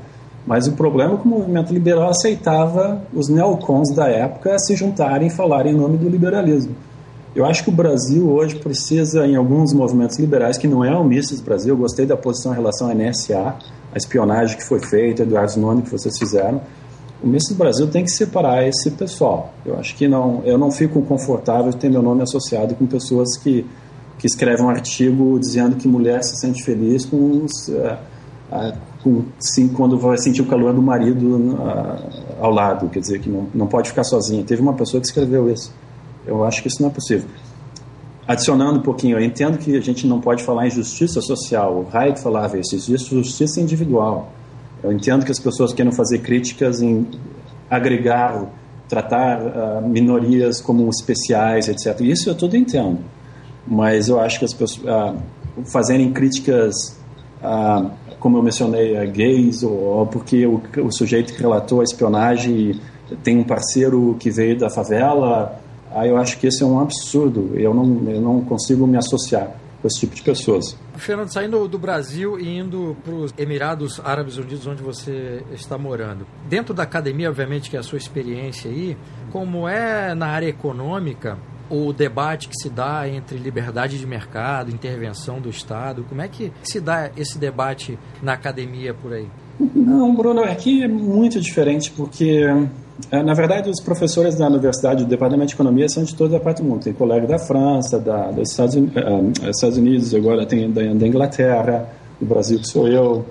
[0.46, 5.28] Mas o problema é que o movimento liberal aceitava os neocons da época se juntarem
[5.28, 6.74] e falarem em nome do liberalismo.
[7.34, 11.04] Eu acho que o Brasil hoje precisa, em alguns movimentos liberais, que não é o
[11.04, 13.54] Mises Brasil, eu gostei da posição em relação à NSA,
[13.92, 16.60] a espionagem que foi feita, Eduardo Nome que vocês fizeram.
[17.22, 19.52] O Mises Brasil tem que separar esse pessoal.
[19.66, 23.66] Eu acho que não, eu não fico confortável ter meu nome associado com pessoas que,
[24.18, 27.46] que escrevem um artigo dizendo que mulher se sente feliz com, uh,
[28.52, 33.20] uh, com sim, quando vai sentir o calor do marido uh, ao lado, quer dizer,
[33.20, 34.44] que não, não pode ficar sozinha.
[34.44, 35.72] Teve uma pessoa que escreveu isso.
[36.28, 37.28] Eu acho que isso não é possível.
[38.26, 41.74] Adicionando um pouquinho, eu entendo que a gente não pode falar em justiça social.
[41.74, 44.30] O Hayek falava isso, existe justiça individual.
[44.82, 47.06] Eu entendo que as pessoas queiram fazer críticas em
[47.70, 48.44] agregar,
[48.86, 52.00] tratar uh, minorias como especiais, etc.
[52.02, 52.98] Isso eu tudo entendo.
[53.66, 55.16] Mas eu acho que as pessoas uh,
[55.64, 56.74] fazerem críticas,
[57.42, 61.84] uh, como eu mencionei, a gays, ou, ou porque o, o, sujeito que relatou a
[61.84, 62.78] espionagem
[63.22, 65.60] tem um parceiro que veio da favela,
[65.92, 67.53] Aí eu acho que esse é um absurdo.
[67.55, 70.77] Eu não, eu não consigo me associar com esse tipo de pessoas.
[70.96, 76.27] Fernando, saindo do Brasil e indo para os Emirados Árabes Unidos, onde você está morando.
[76.48, 78.96] Dentro da academia, obviamente, que é a sua experiência aí,
[79.31, 81.38] como é na área econômica
[81.70, 86.53] o debate que se dá entre liberdade de mercado, intervenção do Estado, como é que
[86.62, 89.29] se dá esse debate na academia por aí?
[89.88, 92.44] Não, Bruno, aqui é muito diferente porque
[93.11, 96.40] é, na verdade, os professores da universidade do Departamento de Economia são de toda a
[96.40, 96.83] parte do mundo.
[96.83, 101.88] Tem colega da França, da, dos Estados, uh, Estados Unidos, agora tem da, da, Inglaterra,
[102.20, 103.24] do Brasil, que sou eu.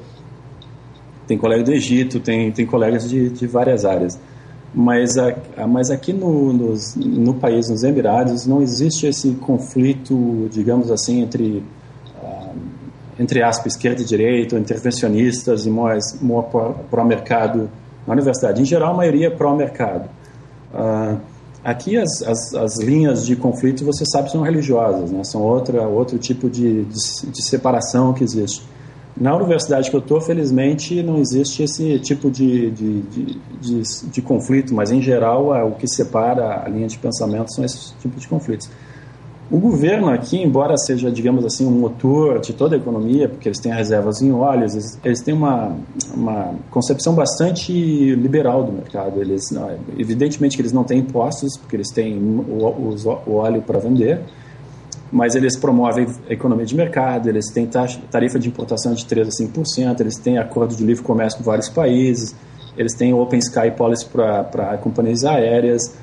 [1.28, 4.18] Tem colega do Egito, tem, tem colegas de, de várias áreas.
[4.74, 5.36] Mas, a,
[5.68, 11.62] mas aqui no, nos, no país, nos Emirados, não existe esse conflito, digamos assim, entre,
[13.20, 16.20] entre aspas, esquerda e direita, intervencionistas e mais
[16.90, 17.70] pró-mercado
[18.06, 18.62] na universidade.
[18.62, 20.10] Em geral, a maioria é pró-mercado.
[20.74, 21.20] Uh,
[21.64, 25.24] aqui, as, as, as, linhas de conflito, você sabe, são religiosas, né?
[25.24, 28.64] são outra, outro tipo de, de, de separação que existe.
[29.20, 34.76] Na universidade que eu estou, felizmente, não existe esse tipo de, de, de, de, conflito,
[34.76, 38.70] mas em geral o que separa a linha de pensamento são esses tipos de conflitos.
[39.50, 43.60] O governo aqui, embora seja, digamos assim, um motor de toda a economia, porque eles
[43.60, 45.74] têm reservas em óleos, eles, eles têm uma,
[46.14, 49.22] uma concepção bastante liberal do mercado.
[49.22, 49.44] Eles,
[49.98, 52.94] evidentemente que eles não têm impostos, porque eles têm o,
[53.26, 54.20] o óleo para vender,
[55.10, 57.70] mas eles promovem a economia de mercado, eles têm
[58.12, 61.70] tarifa de importação de 3% a 5%, eles têm acordo de livre comércio com vários
[61.70, 62.36] países,
[62.78, 65.96] eles têm Open Sky Policy para companhias aéreas,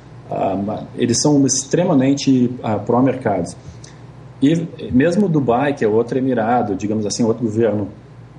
[0.96, 3.56] eles são extremamente uh, pró-mercados.
[4.42, 7.88] E mesmo Dubai, que é outro emirado, digamos assim, outro governo,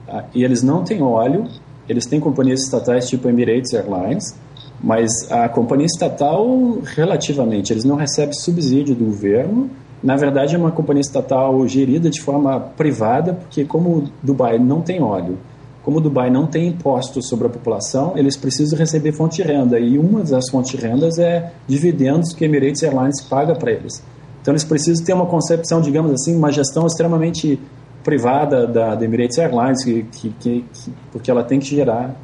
[0.08, 1.48] uh, e eles não têm óleo,
[1.88, 4.36] eles têm companhias estatais tipo Emirates Airlines,
[4.84, 9.70] mas a companhia estatal, relativamente, eles não recebem subsídio do governo,
[10.04, 15.02] na verdade é uma companhia estatal gerida de forma privada, porque como Dubai não tem
[15.02, 15.38] óleo,
[15.86, 19.80] como Dubai não tem impostos sobre a população, eles precisam receber fonte de renda.
[19.80, 24.04] E uma das fontes de rendas é dividendos que a Emirates Airlines paga para eles.
[24.42, 27.60] Então eles precisam ter uma concepção, digamos assim, uma gestão extremamente
[28.04, 30.66] privada da, da Emirates Airlines, que, que, que,
[31.12, 32.16] porque ela tem que gerar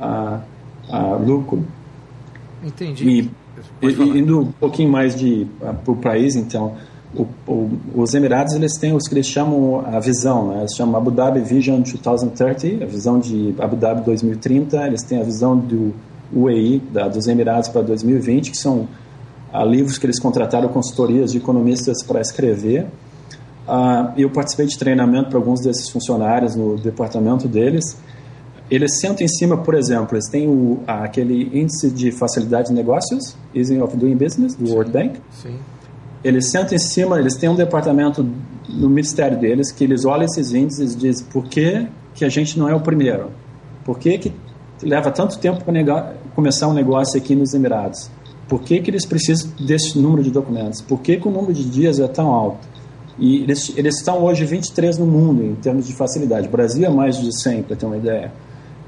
[0.00, 0.40] a,
[0.88, 1.66] a lucro.
[2.62, 3.28] Entendi.
[3.82, 6.76] E, e indo um pouquinho mais para o país, então,
[7.14, 10.58] o, o, os Emirados eles têm os que eles chamam a visão, né?
[10.60, 15.24] eles chamam Abu Dhabi Vision 2030, a visão de Abu Dhabi 2030, eles têm a
[15.24, 15.94] visão do
[16.32, 18.86] UAE, da, dos Emirados para 2020, que são
[19.52, 22.86] ah, livros que eles contrataram consultorias de economistas para escrever.
[23.66, 27.96] Ah, eu participei de treinamento para alguns desses funcionários no departamento deles.
[28.70, 33.34] Eles sentam em cima, por exemplo, eles têm o, aquele índice de facilidade de negócios,
[33.54, 35.18] Easing of Doing Business, do World Bank.
[35.30, 35.56] Sim
[36.22, 38.26] eles sentam em cima, eles têm um departamento
[38.68, 42.58] no ministério deles que eles olham esses índices e dizem por que, que a gente
[42.58, 43.30] não é o primeiro?
[43.84, 44.32] Por que, que
[44.82, 48.10] leva tanto tempo para começar um negócio aqui nos Emirados?
[48.48, 50.80] Por que, que eles precisam desse número de documentos?
[50.80, 52.66] Por que, que o número de dias é tão alto?
[53.18, 56.46] E eles, eles estão hoje 23 no mundo em termos de facilidade.
[56.48, 58.32] O Brasil é mais de 100, para ter uma ideia.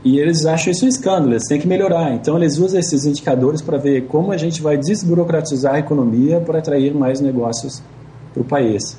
[0.02, 2.14] E eles acham isso um escândalo, eles têm que melhorar.
[2.14, 6.58] Então, eles usam esses indicadores para ver como a gente vai desburocratizar a economia para
[6.58, 7.82] atrair mais negócios
[8.32, 8.96] para o país.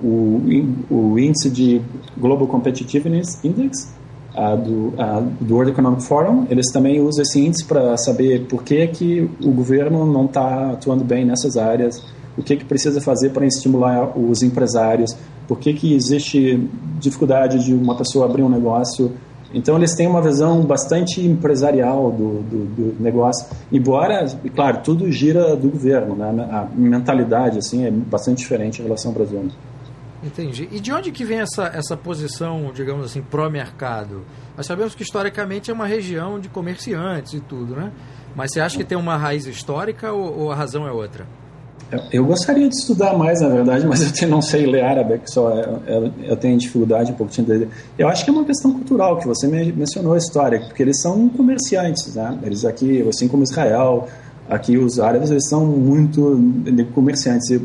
[0.00, 0.40] O,
[0.88, 1.82] o índice de
[2.16, 3.92] Global Competitiveness Index
[4.36, 8.62] uh, do, uh, do World Economic Forum, eles também usam esse índice para saber por
[8.62, 12.00] que, que o governo não está atuando bem nessas áreas,
[12.36, 15.16] o que, que precisa fazer para estimular os empresários,
[15.48, 16.68] por que, que existe
[17.00, 19.12] dificuldade de uma pessoa abrir um negócio
[19.52, 25.56] então eles têm uma visão bastante empresarial do, do, do, negócio, embora, claro, tudo gira
[25.56, 26.48] do governo, né?
[26.50, 29.48] A mentalidade assim é bastante diferente em relação ao Brasil.
[30.22, 30.68] Entendi.
[30.72, 34.24] E de onde que vem essa, essa posição, digamos assim, pró-mercado?
[34.56, 37.92] Nós sabemos que historicamente é uma região de comerciantes e tudo, né?
[38.34, 41.26] Mas você acha que tem uma raiz histórica ou, ou a razão é outra?
[42.12, 45.50] Eu gostaria de estudar mais, na verdade, mas eu não sei ler árabe, que só
[45.50, 47.68] eu, eu tenho dificuldade um pouco de entender.
[47.98, 51.28] Eu acho que é uma questão cultural, que você mencionou a história, porque eles são
[51.30, 52.38] comerciantes, né?
[52.42, 54.06] Eles aqui, assim como Israel,
[54.48, 56.38] aqui os árabes, eles são muito
[56.94, 57.50] comerciantes.
[57.50, 57.62] Eu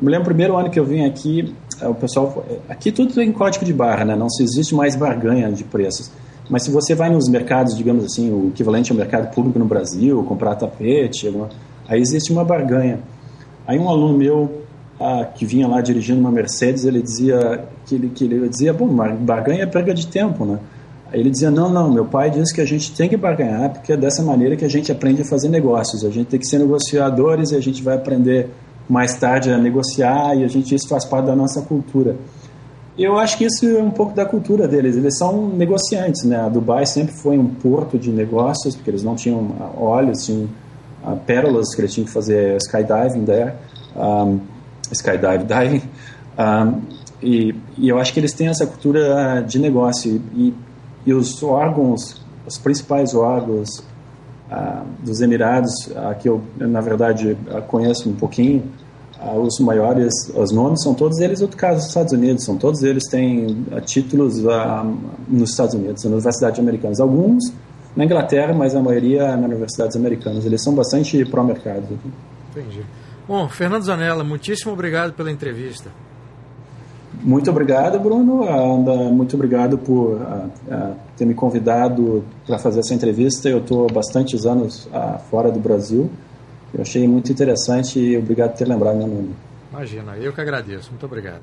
[0.00, 1.52] me lembro o primeiro ano que eu vim aqui,
[1.82, 4.14] o pessoal, aqui tudo tem código de barra, né?
[4.14, 6.10] Não se existe mais barganha de preços.
[6.48, 10.22] Mas se você vai nos mercados, digamos assim, o equivalente ao mercado público no Brasil,
[10.22, 11.32] comprar tapete,
[11.88, 13.00] aí existe uma barganha.
[13.66, 14.62] Aí um aluno meu
[15.00, 18.88] ah, que vinha lá dirigindo uma Mercedes, ele dizia que ele, que ele dizia, bom,
[19.20, 20.58] barganha é perda de tempo, né?
[21.12, 23.96] Ele dizia, não, não, meu pai disse que a gente tem que barganhar porque é
[23.96, 26.04] dessa maneira que a gente aprende a fazer negócios.
[26.04, 28.50] A gente tem que ser negociadores e a gente vai aprender
[28.88, 32.16] mais tarde a negociar e a gente isso faz parte da nossa cultura.
[32.98, 34.96] Eu acho que isso é um pouco da cultura deles.
[34.96, 36.40] Eles são negociantes, né?
[36.40, 40.48] A Dubai sempre foi um porto de negócios porque eles não tinham óleos, tinham
[41.06, 43.54] uh, pérolas que eles tinham que fazer skydiving there,
[43.96, 44.40] um,
[44.90, 45.82] skydive diving,
[46.38, 46.82] um,
[47.22, 50.52] e, e, eu acho que eles têm essa cultura de negócio e,
[51.06, 53.78] e os órgãos, os principais órgãos
[54.50, 57.36] uh, dos Emirados, uh, que eu na verdade
[57.68, 58.62] conheço um pouquinho,
[59.18, 62.82] Uh, os maiores, os nomes são todos eles do caso dos Estados Unidos, são todos
[62.82, 64.42] eles têm uh, títulos
[65.26, 67.00] nos Estados Unidos, na universidades americanas.
[67.00, 67.50] Alguns
[67.96, 70.44] na Inglaterra, mas a maioria nas universidades americanas.
[70.44, 71.98] Eles são bastante pró-mercado.
[72.50, 72.84] Entendi.
[73.26, 75.90] Bom, Fernando Zanella, muitíssimo obrigado pela entrevista.
[77.22, 78.44] Muito obrigado, Bruno.
[79.10, 80.20] Muito obrigado por
[81.16, 83.48] ter me convidado para fazer essa entrevista.
[83.48, 84.88] Eu estou bastantes anos
[85.30, 86.10] fora do Brasil.
[86.74, 89.34] Eu achei muito interessante e obrigado por ter lembrado meu nome.
[89.72, 90.90] Imagina, eu que agradeço.
[90.90, 91.40] Muito obrigado.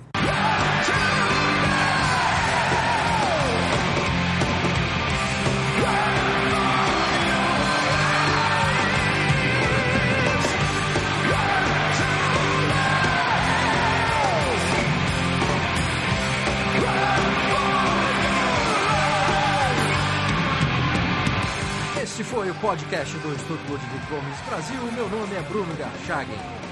[22.63, 24.79] Podcast do Instituto Ludwig Gomes Brasil.
[24.93, 26.62] Meu nome é Bruno Garchagen.